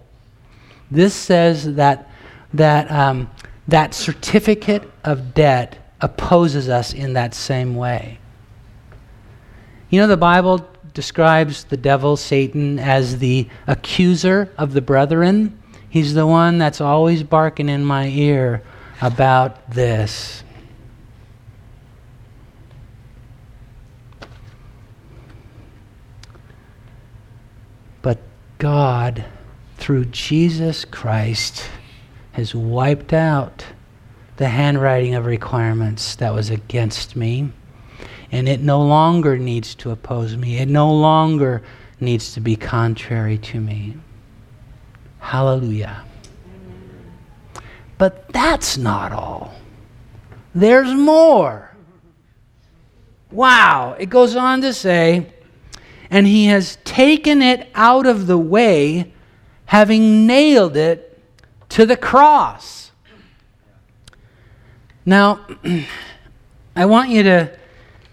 this 0.91 1.13
says 1.13 1.75
that 1.75 2.09
that 2.53 2.91
um, 2.91 3.29
that 3.67 3.93
certificate 3.93 4.89
of 5.03 5.33
debt 5.33 5.77
opposes 6.01 6.69
us 6.69 6.93
in 6.93 7.13
that 7.13 7.33
same 7.33 7.75
way. 7.75 8.19
You 9.89 10.01
know, 10.01 10.07
the 10.07 10.17
Bible 10.17 10.67
describes 10.93 11.63
the 11.65 11.77
devil, 11.77 12.17
Satan, 12.17 12.77
as 12.79 13.19
the 13.19 13.48
accuser 13.67 14.51
of 14.57 14.74
the 14.74 14.81
brethren. 14.81 15.57
He's 15.89 16.13
the 16.13 16.27
one 16.27 16.57
that's 16.57 16.81
always 16.81 17.24
barking 17.24 17.69
in 17.69 17.86
my 17.86 18.07
ear 18.07 18.63
about 19.01 19.69
this. 19.72 20.43
But 28.01 28.19
God, 28.57 29.25
through 29.77 30.05
Jesus 30.05 30.86
Christ, 30.86 31.69
has 32.33 32.53
wiped 32.53 33.13
out 33.13 33.65
the 34.37 34.49
handwriting 34.49 35.15
of 35.15 35.25
requirements 35.25 36.15
that 36.15 36.33
was 36.33 36.49
against 36.49 37.15
me. 37.15 37.51
And 38.31 38.49
it 38.49 38.59
no 38.59 38.81
longer 38.81 39.37
needs 39.37 39.75
to 39.75 39.91
oppose 39.91 40.35
me. 40.35 40.57
It 40.57 40.67
no 40.67 40.91
longer 40.91 41.61
needs 41.99 42.33
to 42.33 42.41
be 42.41 42.55
contrary 42.55 43.37
to 43.37 43.59
me. 43.59 43.95
Hallelujah. 45.19 46.03
But 47.99 48.27
that's 48.33 48.77
not 48.77 49.11
all. 49.11 49.53
There's 50.55 50.93
more. 50.93 51.71
Wow. 53.31 53.95
It 53.99 54.07
goes 54.07 54.35
on 54.35 54.61
to 54.61 54.73
say, 54.73 55.31
and 56.09 56.25
he 56.25 56.47
has 56.47 56.79
taken 56.83 57.43
it 57.43 57.69
out 57.75 58.07
of 58.07 58.25
the 58.25 58.37
way, 58.37 59.13
having 59.65 60.25
nailed 60.25 60.75
it 60.75 61.12
to 61.74 61.88
the 61.88 61.98
cross. 61.98 62.92
Now, 65.06 65.46
I 66.75 66.86
want 66.86 67.10
you 67.10 67.24
to 67.24 67.58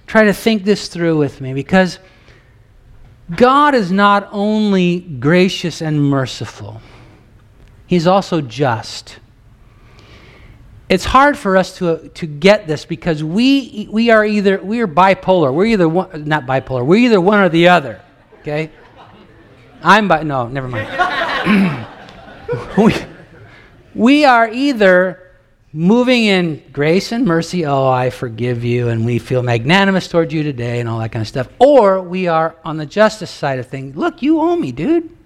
try 0.07 0.25
to 0.25 0.33
think 0.33 0.64
this 0.64 0.88
through 0.88 1.19
with 1.19 1.43
me 1.43 1.52
because 1.52 1.99
God 3.37 3.75
is 3.75 3.93
not 3.93 4.29
only 4.33 5.00
gracious 5.00 5.83
and 5.83 6.02
merciful, 6.02 6.81
He's 7.87 8.07
also 8.07 8.40
just. 8.40 9.19
It's 10.88 11.05
hard 11.05 11.37
for 11.37 11.57
us 11.57 11.76
to, 11.79 12.09
to 12.09 12.26
get 12.26 12.67
this 12.67 12.85
because 12.87 13.23
we, 13.23 13.88
we 13.90 14.11
are 14.11 14.25
either 14.25 14.59
we 14.62 14.81
are 14.81 14.88
bipolar. 14.88 15.52
We're 15.52 15.67
either 15.67 15.88
one, 15.88 16.25
not 16.25 16.47
bipolar. 16.47 16.87
We're 16.87 17.05
either 17.05 17.21
one 17.21 17.40
or 17.40 17.49
the 17.49 17.69
other. 17.69 18.00
Okay, 18.40 18.71
I'm 19.83 20.09
bi. 20.09 20.23
No, 20.23 20.49
never 20.49 20.67
mind. 20.67 21.87
we, 22.79 22.95
we 23.94 24.25
are 24.25 24.49
either 24.49 25.30
moving 25.73 26.25
in 26.25 26.62
grace 26.73 27.12
and 27.12 27.25
mercy, 27.25 27.64
oh, 27.64 27.88
I 27.88 28.11
forgive 28.11 28.64
you, 28.64 28.88
and 28.88 29.04
we 29.04 29.18
feel 29.18 29.42
magnanimous 29.42 30.09
towards 30.09 30.35
you 30.35 30.42
today, 30.42 30.80
and 30.80 30.88
all 30.88 30.99
that 30.99 31.12
kind 31.12 31.23
of 31.23 31.28
stuff, 31.28 31.49
or 31.59 32.00
we 32.00 32.26
are 32.26 32.56
on 32.64 32.76
the 32.76 32.87
justice 32.87 33.30
side 33.30 33.59
of 33.59 33.68
things. 33.68 33.97
Look, 33.97 34.23
you 34.23 34.40
owe 34.40 34.56
me, 34.56 34.73
dude. 34.73 35.16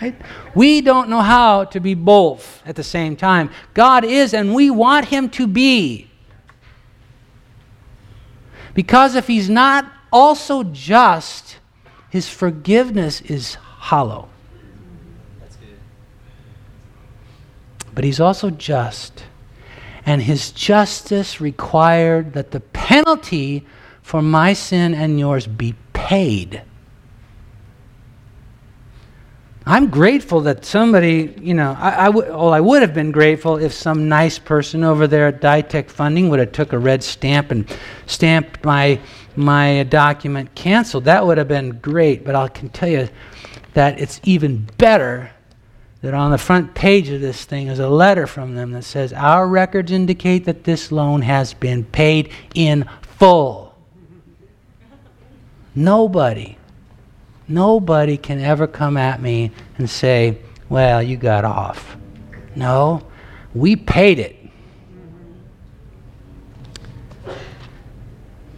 Right? 0.00 0.14
We 0.54 0.80
don't 0.80 1.10
know 1.10 1.20
how 1.20 1.64
to 1.64 1.80
be 1.80 1.92
both 1.92 2.62
at 2.64 2.74
the 2.74 2.82
same 2.82 3.16
time. 3.16 3.50
God 3.74 4.04
is, 4.04 4.32
and 4.32 4.54
we 4.54 4.70
want 4.70 5.06
Him 5.06 5.28
to 5.30 5.46
be. 5.46 6.10
Because 8.72 9.14
if 9.14 9.26
He's 9.26 9.50
not 9.50 9.92
also 10.10 10.62
just, 10.62 11.58
His 12.08 12.30
forgiveness 12.30 13.20
is 13.20 13.56
hollow. 13.56 14.29
But 18.00 18.06
he's 18.06 18.18
also 18.18 18.48
just. 18.48 19.24
And 20.06 20.22
his 20.22 20.52
justice 20.52 21.38
required 21.38 22.32
that 22.32 22.50
the 22.50 22.60
penalty 22.60 23.66
for 24.00 24.22
my 24.22 24.54
sin 24.54 24.94
and 24.94 25.20
yours 25.20 25.46
be 25.46 25.74
paid. 25.92 26.62
I'm 29.66 29.90
grateful 29.90 30.40
that 30.40 30.64
somebody, 30.64 31.34
you 31.42 31.52
know, 31.52 31.76
I, 31.78 32.04
I 32.04 32.06
w- 32.06 32.26
well, 32.26 32.54
I 32.54 32.60
would 32.60 32.80
have 32.80 32.94
been 32.94 33.12
grateful 33.12 33.58
if 33.58 33.74
some 33.74 34.08
nice 34.08 34.38
person 34.38 34.82
over 34.82 35.06
there 35.06 35.26
at 35.26 35.42
Ditech 35.42 35.90
Funding 35.90 36.30
would 36.30 36.38
have 36.38 36.52
took 36.52 36.72
a 36.72 36.78
red 36.78 37.02
stamp 37.02 37.50
and 37.50 37.68
stamped 38.06 38.64
my 38.64 38.98
my 39.36 39.82
document 39.82 40.54
canceled. 40.54 41.04
That 41.04 41.26
would 41.26 41.36
have 41.36 41.48
been 41.48 41.78
great. 41.80 42.24
But 42.24 42.34
I 42.34 42.48
can 42.48 42.70
tell 42.70 42.88
you 42.88 43.10
that 43.74 44.00
it's 44.00 44.22
even 44.24 44.66
better 44.78 45.30
that 46.02 46.14
on 46.14 46.30
the 46.30 46.38
front 46.38 46.74
page 46.74 47.10
of 47.10 47.20
this 47.20 47.44
thing 47.44 47.68
is 47.68 47.78
a 47.78 47.88
letter 47.88 48.26
from 48.26 48.54
them 48.54 48.72
that 48.72 48.84
says, 48.84 49.12
Our 49.12 49.46
records 49.46 49.92
indicate 49.92 50.46
that 50.46 50.64
this 50.64 50.90
loan 50.90 51.22
has 51.22 51.52
been 51.54 51.84
paid 51.84 52.30
in 52.54 52.88
full. 53.02 53.74
nobody, 55.74 56.56
nobody 57.46 58.16
can 58.16 58.40
ever 58.40 58.66
come 58.66 58.96
at 58.96 59.20
me 59.20 59.50
and 59.76 59.90
say, 59.90 60.38
Well, 60.68 61.02
you 61.02 61.16
got 61.16 61.44
off. 61.44 61.96
No, 62.56 63.02
we 63.54 63.76
paid 63.76 64.18
it. 64.18 64.36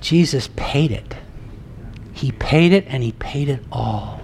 Jesus 0.00 0.48
paid 0.56 0.90
it. 0.90 1.14
He 2.12 2.32
paid 2.32 2.72
it 2.72 2.84
and 2.88 3.02
he 3.02 3.12
paid 3.12 3.48
it 3.48 3.60
all. 3.72 4.21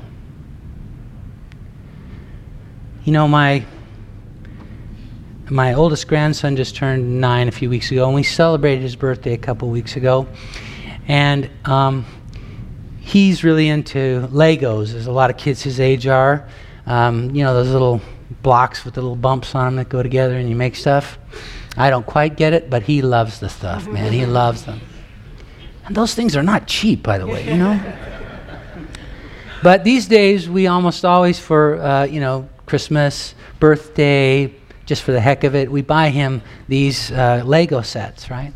You 3.05 3.13
know, 3.13 3.29
my 3.29 3.65
my 5.51 5.75
oldest 5.75 6.09
grandson 6.09 6.57
just 6.57 6.77
turned 6.77 7.21
nine 7.21 7.49
a 7.49 7.53
few 7.53 7.71
weeks 7.71 7.91
ago, 7.91 8.07
and 8.07 8.15
we 8.15 8.23
celebrated 8.23 8.83
his 8.83 8.97
birthday 8.97 9.33
a 9.33 9.39
couple 9.39 9.69
weeks 9.71 9.97
ago. 9.97 10.27
And 11.07 11.49
um, 11.65 12.05
he's 13.01 13.43
really 13.45 13.69
into 13.69 14.29
Legos, 14.31 14.95
as 14.95 15.07
a 15.07 15.13
lot 15.13 15.31
of 15.31 15.39
kids 15.39 15.63
his 15.63 15.81
age 15.81 16.07
are. 16.07 16.47
Um, 16.87 17.35
you 17.35 17.45
know, 17.45 17.55
those 17.55 17.71
little 17.71 18.03
blocks 18.43 18.85
with 18.85 18.95
the 18.95 19.01
little 19.01 19.17
bumps 19.17 19.55
on 19.55 19.67
them 19.67 19.77
that 19.77 19.89
go 19.89 20.03
together 20.03 20.37
and 20.37 20.49
you 20.49 20.57
make 20.57 20.77
stuff. 20.77 21.19
I 21.77 21.91
don't 21.91 22.05
quite 22.05 22.37
get 22.37 22.53
it, 22.53 22.69
but 22.69 22.83
he 22.83 23.03
loves 23.03 23.41
the 23.41 23.49
stuff, 23.49 23.87
man. 23.87 24.13
He 24.13 24.27
loves 24.27 24.65
them. 24.65 24.81
And 25.87 25.97
those 25.97 26.15
things 26.15 26.37
are 26.37 26.43
not 26.43 26.67
cheap, 26.67 27.03
by 27.03 27.19
the 27.19 27.27
way, 27.27 27.49
you 27.49 27.57
know? 27.57 27.95
but 29.63 29.85
these 29.85 30.07
days, 30.07 30.49
we 30.49 30.67
almost 30.67 31.05
always, 31.05 31.39
for, 31.39 31.81
uh, 31.81 32.05
you 32.05 32.21
know, 32.21 32.49
Christmas, 32.69 33.35
birthday, 33.59 34.55
just 34.85 35.03
for 35.03 35.13
the 35.13 35.21
heck 35.21 35.45
of 35.45 35.55
it, 35.55 35.71
we 35.71 35.83
buy 35.83 36.11
him 36.11 36.43
these 36.69 37.11
uh, 37.11 37.43
Lego 37.45 37.83
sets, 37.83 38.31
right? 38.31 38.53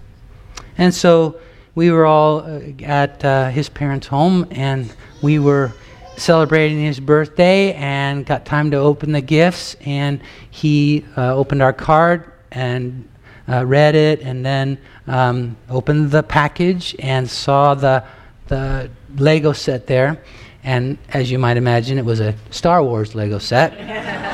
And 0.77 0.95
so 0.95 1.41
we 1.75 1.91
were 1.91 2.05
all 2.05 2.41
uh, 2.41 2.61
at 2.83 3.25
uh, 3.25 3.49
his 3.49 3.69
parents' 3.69 4.07
home 4.07 4.47
and 4.51 4.95
we 5.23 5.39
were 5.39 5.73
celebrating 6.17 6.83
his 6.83 7.01
birthday 7.01 7.73
and 7.73 8.27
got 8.27 8.45
time 8.45 8.71
to 8.71 8.77
open 8.77 9.13
the 9.13 9.21
gifts. 9.21 9.77
And 9.87 10.21
he 10.51 11.05
uh, 11.17 11.35
opened 11.35 11.63
our 11.63 11.73
card 11.73 12.31
and 12.51 13.09
uh, 13.49 13.65
read 13.65 13.95
it 13.95 14.21
and 14.21 14.45
then 14.45 14.79
um, 15.07 15.57
opened 15.71 16.11
the 16.11 16.23
package 16.23 16.95
and 16.99 17.29
saw 17.29 17.75
the, 17.75 18.05
the 18.49 18.91
Lego 19.17 19.53
set 19.53 19.87
there. 19.87 20.23
And 20.65 20.99
as 21.09 21.31
you 21.31 21.39
might 21.39 21.57
imagine, 21.57 21.99
it 21.99 22.05
was 22.05 22.21
a 22.21 22.35
Star 22.51 22.83
Wars 22.83 23.15
Lego 23.15 23.39
set. 23.39 23.73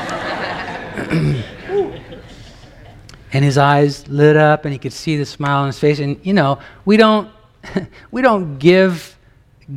and 3.31 3.45
his 3.45 3.57
eyes 3.57 4.07
lit 4.07 4.35
up 4.35 4.65
and 4.65 4.73
he 4.73 4.79
could 4.79 4.93
see 4.93 5.17
the 5.17 5.25
smile 5.25 5.61
on 5.61 5.67
his 5.67 5.79
face. 5.79 5.99
And 5.99 6.19
you 6.23 6.33
know 6.33 6.59
we 6.85 6.97
don't 6.97 7.31
we 8.11 8.21
don't 8.21 8.57
give 8.57 9.17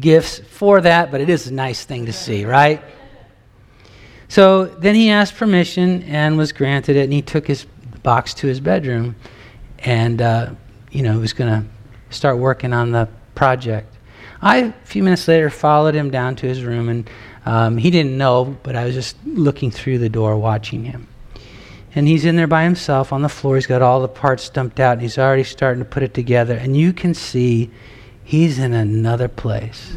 gifts 0.01 0.39
for 0.39 0.81
that 0.81 1.11
but 1.11 1.21
it 1.21 1.29
is 1.29 1.49
a 1.49 1.55
nice 1.55 1.85
thing 1.85 2.07
to 2.07 2.13
see 2.13 2.45
right? 2.45 2.83
So 4.29 4.65
then 4.65 4.95
he 4.95 5.11
asked 5.11 5.37
permission 5.37 6.03
and 6.05 6.39
was 6.39 6.53
granted 6.53 6.97
it 6.97 7.05
and 7.05 7.13
he 7.13 7.21
took 7.21 7.47
his 7.47 7.67
box 8.03 8.33
to 8.35 8.47
his 8.47 8.61
bedroom. 8.61 9.15
And 9.81 10.23
uh, 10.23 10.51
you 10.91 11.03
know 11.03 11.13
he 11.13 11.19
was 11.19 11.33
going 11.33 11.63
to 11.63 11.69
start 12.11 12.39
working 12.39 12.73
on 12.73 12.93
the 12.93 13.09
project 13.35 13.92
i 14.43 14.59
a 14.59 14.73
few 14.85 15.03
minutes 15.03 15.27
later 15.27 15.49
followed 15.49 15.95
him 15.95 16.11
down 16.11 16.37
to 16.37 16.47
his 16.47 16.65
room 16.65 16.89
and 16.89 17.09
um, 17.47 17.77
he 17.77 17.91
didn't 17.91 18.19
know 18.19 18.57
but 18.63 18.77
i 18.77 18.85
was 18.85 18.95
just 18.95 19.17
looking 19.25 19.71
through 19.71 19.99
the 19.99 20.09
door 20.09 20.37
watching 20.37 20.85
him 20.85 21.09
and 21.95 22.09
he's 22.09 22.25
in 22.25 22.37
there 22.37 22.47
by 22.47 22.65
himself 22.65 23.13
on 23.13 23.23
the 23.23 23.29
floor. 23.29 23.57
He's 23.57 23.67
got 23.67 23.83
all 23.83 24.01
the 24.01 24.09
parts 24.09 24.49
dumped 24.49 24.81
out, 24.81 24.93
and 24.93 25.03
he's 25.03 25.19
already 25.19 25.45
starting 25.45 25.83
to 25.83 25.89
put 25.89 26.03
it 26.03 26.15
together. 26.15 26.55
And 26.57 26.77
you 26.77 26.93
can 26.93 27.13
see 27.13 27.71
he's 28.25 28.59
in 28.59 28.73
another 28.73 29.29
place. 29.29 29.97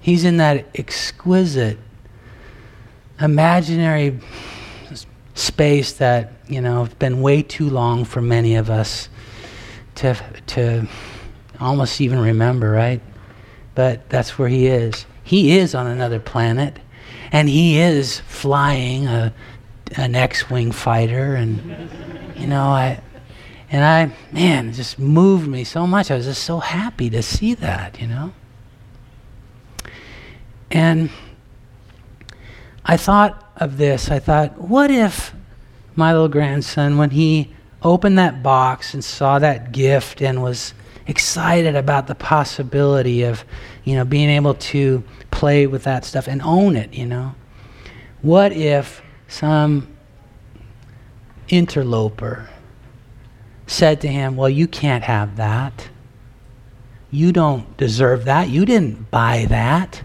He's 0.00 0.24
in 0.24 0.36
that 0.36 0.66
exquisite, 0.74 1.78
imaginary 3.20 4.20
space 5.34 5.92
that, 5.94 6.32
you 6.46 6.60
know, 6.60 6.84
has 6.84 6.94
been 6.94 7.22
way 7.22 7.42
too 7.42 7.70
long 7.70 8.04
for 8.04 8.20
many 8.20 8.56
of 8.56 8.68
us 8.68 9.08
to, 9.96 10.14
to 10.48 10.86
almost 11.58 12.00
even 12.00 12.18
remember, 12.18 12.70
right? 12.70 13.00
But 13.78 14.08
that's 14.08 14.36
where 14.36 14.48
he 14.48 14.66
is. 14.66 15.06
He 15.22 15.56
is 15.56 15.72
on 15.72 15.86
another 15.86 16.18
planet, 16.18 16.80
and 17.30 17.48
he 17.48 17.78
is 17.78 18.18
flying 18.18 19.06
a 19.06 19.32
an 19.92 20.16
X-wing 20.16 20.72
fighter, 20.72 21.36
and 21.36 21.88
you 22.34 22.48
know, 22.48 22.64
I 22.64 23.00
and 23.70 23.84
I, 23.84 24.12
man, 24.32 24.70
it 24.70 24.72
just 24.72 24.98
moved 24.98 25.46
me 25.46 25.62
so 25.62 25.86
much. 25.86 26.10
I 26.10 26.16
was 26.16 26.24
just 26.24 26.42
so 26.42 26.58
happy 26.58 27.08
to 27.10 27.22
see 27.22 27.54
that, 27.54 28.00
you 28.00 28.08
know. 28.08 28.32
And 30.72 31.10
I 32.84 32.96
thought 32.96 33.52
of 33.58 33.76
this. 33.76 34.10
I 34.10 34.18
thought, 34.18 34.58
what 34.58 34.90
if 34.90 35.32
my 35.94 36.12
little 36.12 36.26
grandson, 36.26 36.98
when 36.98 37.10
he 37.10 37.54
opened 37.80 38.18
that 38.18 38.42
box 38.42 38.92
and 38.92 39.04
saw 39.04 39.38
that 39.38 39.70
gift 39.70 40.20
and 40.20 40.42
was 40.42 40.74
excited 41.08 41.74
about 41.74 42.06
the 42.06 42.14
possibility 42.14 43.24
of, 43.24 43.44
you 43.82 43.96
know, 43.96 44.04
being 44.04 44.28
able 44.28 44.54
to 44.54 45.02
play 45.30 45.66
with 45.66 45.84
that 45.84 46.04
stuff 46.04 46.28
and 46.28 46.40
own 46.42 46.76
it, 46.76 46.94
you 46.94 47.06
know? 47.06 47.34
What 48.22 48.52
if 48.52 49.02
some 49.26 49.88
interloper 51.48 52.48
said 53.66 54.00
to 54.02 54.08
him, 54.08 54.36
Well, 54.36 54.48
you 54.48 54.68
can't 54.68 55.04
have 55.04 55.36
that. 55.36 55.88
You 57.10 57.32
don't 57.32 57.76
deserve 57.76 58.26
that. 58.26 58.48
You 58.48 58.64
didn't 58.64 59.10
buy 59.10 59.46
that. 59.48 60.02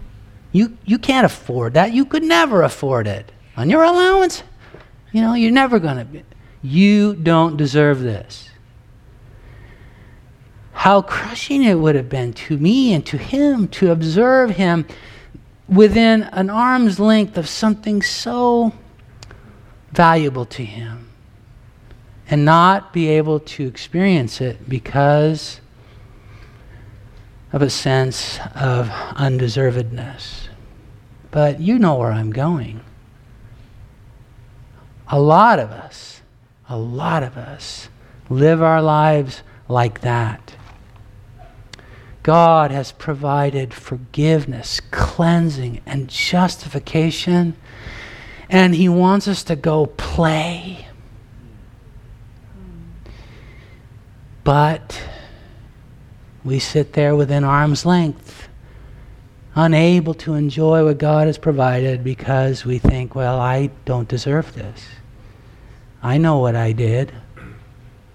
You, 0.52 0.78
you 0.84 0.98
can't 0.98 1.26
afford 1.26 1.74
that. 1.74 1.92
You 1.92 2.04
could 2.04 2.22
never 2.22 2.62
afford 2.62 3.06
it. 3.06 3.30
On 3.56 3.68
your 3.68 3.82
allowance, 3.82 4.42
you 5.12 5.20
know, 5.20 5.34
you're 5.34 5.50
never 5.50 5.78
going 5.78 5.96
to. 5.96 6.22
You 6.62 7.14
don't 7.14 7.56
deserve 7.56 8.00
this. 8.00 8.48
How 10.84 11.00
crushing 11.00 11.64
it 11.64 11.76
would 11.76 11.94
have 11.94 12.10
been 12.10 12.34
to 12.34 12.58
me 12.58 12.92
and 12.92 13.06
to 13.06 13.16
him 13.16 13.68
to 13.68 13.90
observe 13.90 14.50
him 14.50 14.84
within 15.66 16.24
an 16.24 16.50
arm's 16.50 17.00
length 17.00 17.38
of 17.38 17.48
something 17.48 18.02
so 18.02 18.70
valuable 19.92 20.44
to 20.44 20.62
him 20.62 21.08
and 22.28 22.44
not 22.44 22.92
be 22.92 23.08
able 23.08 23.40
to 23.40 23.66
experience 23.66 24.42
it 24.42 24.68
because 24.68 25.62
of 27.50 27.62
a 27.62 27.70
sense 27.70 28.38
of 28.54 28.90
undeservedness. 28.90 30.48
But 31.30 31.60
you 31.60 31.78
know 31.78 31.94
where 31.94 32.12
I'm 32.12 32.30
going. 32.30 32.82
A 35.08 35.18
lot 35.18 35.58
of 35.58 35.70
us, 35.70 36.20
a 36.68 36.76
lot 36.76 37.22
of 37.22 37.38
us 37.38 37.88
live 38.28 38.60
our 38.60 38.82
lives 38.82 39.42
like 39.66 40.02
that. 40.02 40.56
God 42.24 42.72
has 42.72 42.90
provided 42.90 43.72
forgiveness, 43.72 44.80
cleansing, 44.90 45.80
and 45.86 46.08
justification, 46.08 47.54
and 48.50 48.74
He 48.74 48.88
wants 48.88 49.28
us 49.28 49.44
to 49.44 49.54
go 49.54 49.86
play 49.86 50.88
But 54.44 55.02
we 56.44 56.58
sit 56.58 56.92
there 56.92 57.16
within 57.16 57.42
arm's 57.42 57.86
length, 57.86 58.48
unable 59.54 60.12
to 60.14 60.34
enjoy 60.34 60.84
what 60.84 60.98
God 60.98 61.26
has 61.26 61.38
provided 61.38 62.04
because 62.04 62.66
we 62.66 62.78
think, 62.78 63.14
well, 63.14 63.40
I 63.40 63.70
don't 63.86 64.06
deserve 64.06 64.54
this. 64.54 64.84
I 66.02 66.18
know 66.18 66.38
what 66.38 66.54
I 66.54 66.72
did. 66.72 67.10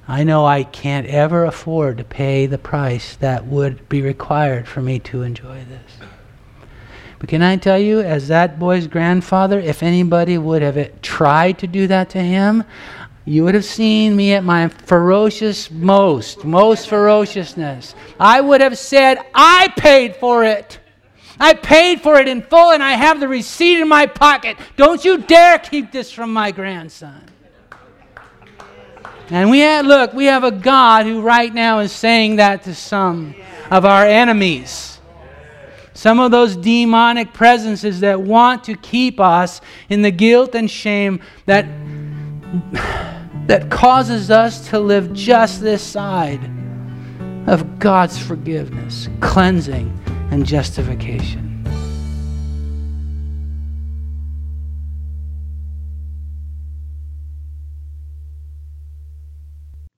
I 0.10 0.24
know 0.24 0.44
I 0.44 0.64
can't 0.64 1.06
ever 1.06 1.46
afford 1.46 2.00
to 2.00 2.04
pay 2.04 2.48
the 2.48 2.58
price 2.58 3.16
that 3.18 3.46
would 3.46 3.88
be 3.90 4.02
required 4.02 4.68
for 4.68 4.82
me 4.82 4.98
to 5.02 5.22
enjoy 5.22 5.64
this. 5.66 6.10
But 7.20 7.30
can 7.30 7.44
I 7.44 7.58
tell 7.58 7.78
you, 7.78 8.00
as 8.00 8.28
that 8.28 8.58
boy's 8.58 8.88
grandfather, 8.88 9.60
if 9.60 9.84
anybody 9.84 10.40
would 10.40 10.64
have 10.64 11.00
tried 11.04 11.60
to 11.60 11.68
do 11.68 11.86
that 11.86 12.10
to 12.10 12.24
him, 12.24 12.64
you 13.24 13.44
would 13.44 13.54
have 13.54 13.64
seen 13.64 14.16
me 14.16 14.34
at 14.34 14.44
my 14.44 14.70
ferocious 14.70 15.70
most, 15.70 16.44
most 16.44 16.90
ferociousness. 16.90 17.94
I 18.20 18.42
would 18.42 18.62
have 18.62 18.80
said, 18.80 19.20
I 19.36 19.72
paid 19.78 20.16
for 20.16 20.44
it. 20.44 20.80
I 21.40 21.54
paid 21.54 22.02
for 22.02 22.20
it 22.20 22.28
in 22.28 22.42
full 22.42 22.72
and 22.72 22.82
I 22.82 22.94
have 22.94 23.20
the 23.20 23.28
receipt 23.28 23.80
in 23.80 23.88
my 23.88 24.08
pocket. 24.08 24.58
Don't 24.76 25.06
you 25.06 25.20
dare 25.20 25.60
keep 25.60 25.92
this 25.92 26.12
from 26.12 26.34
my 26.34 26.50
grandson. 26.50 27.29
And 29.32 29.50
we 29.50 29.60
have, 29.60 29.86
look, 29.86 30.14
we 30.14 30.26
have 30.26 30.44
a 30.44 30.52
God 30.52 31.06
who 31.06 31.22
right 31.22 31.54
now 31.54 31.80
is 31.80 31.92
saying 31.92 32.38
that 32.38 32.64
to 32.64 32.74
some 32.74 33.36
of 33.70 33.86
our 33.86 34.06
enemies. 34.06 35.00
Some 35.94 36.20
of 36.20 36.32
those 36.32 36.56
demonic 36.56 37.34
presences 37.34 38.00
that 38.00 38.22
want 38.22 38.64
to 38.66 38.76
keep 38.76 39.20
us 39.20 39.60
in 39.90 40.02
the 40.02 40.12
guilt 40.12 40.56
and 40.56 40.70
shame 40.70 41.22
that 41.46 41.66
that 43.50 43.70
causes 43.72 44.30
us 44.30 44.70
to 44.70 44.80
live 44.80 45.12
just 45.12 45.60
this 45.60 45.82
side 45.82 46.40
of 47.48 47.80
God's 47.80 48.18
forgiveness, 48.18 49.10
cleansing, 49.22 49.92
and 50.30 50.46
justification. 50.46 51.49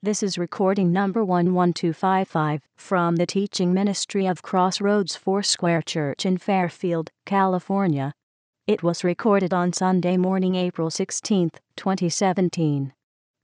This 0.04 0.24
is 0.24 0.36
recording 0.36 0.92
number 0.92 1.20
11255 1.24 2.62
from 2.76 3.18
the 3.18 3.28
teaching 3.28 3.72
ministry 3.72 4.26
of 4.26 4.42
Crossroads 4.42 5.16
Foursquare 5.16 5.84
Church 5.84 6.26
in 6.26 6.40
Fairfield, 6.40 7.12
California. 7.28 8.12
It 8.66 8.82
was 8.82 9.04
recorded 9.04 9.54
on 9.54 9.74
Sunday 9.74 10.18
morning, 10.18 10.56
April 10.56 10.90
16, 10.90 11.52
2017. 11.76 12.94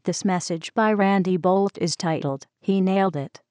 This 0.05 0.25
message 0.25 0.73
by 0.73 0.91
Randy 0.93 1.37
Boldt 1.37 1.77
is 1.77 1.95
titled, 1.95 2.47
He 2.59 2.81
Nailed 2.81 3.15
It. 3.15 3.39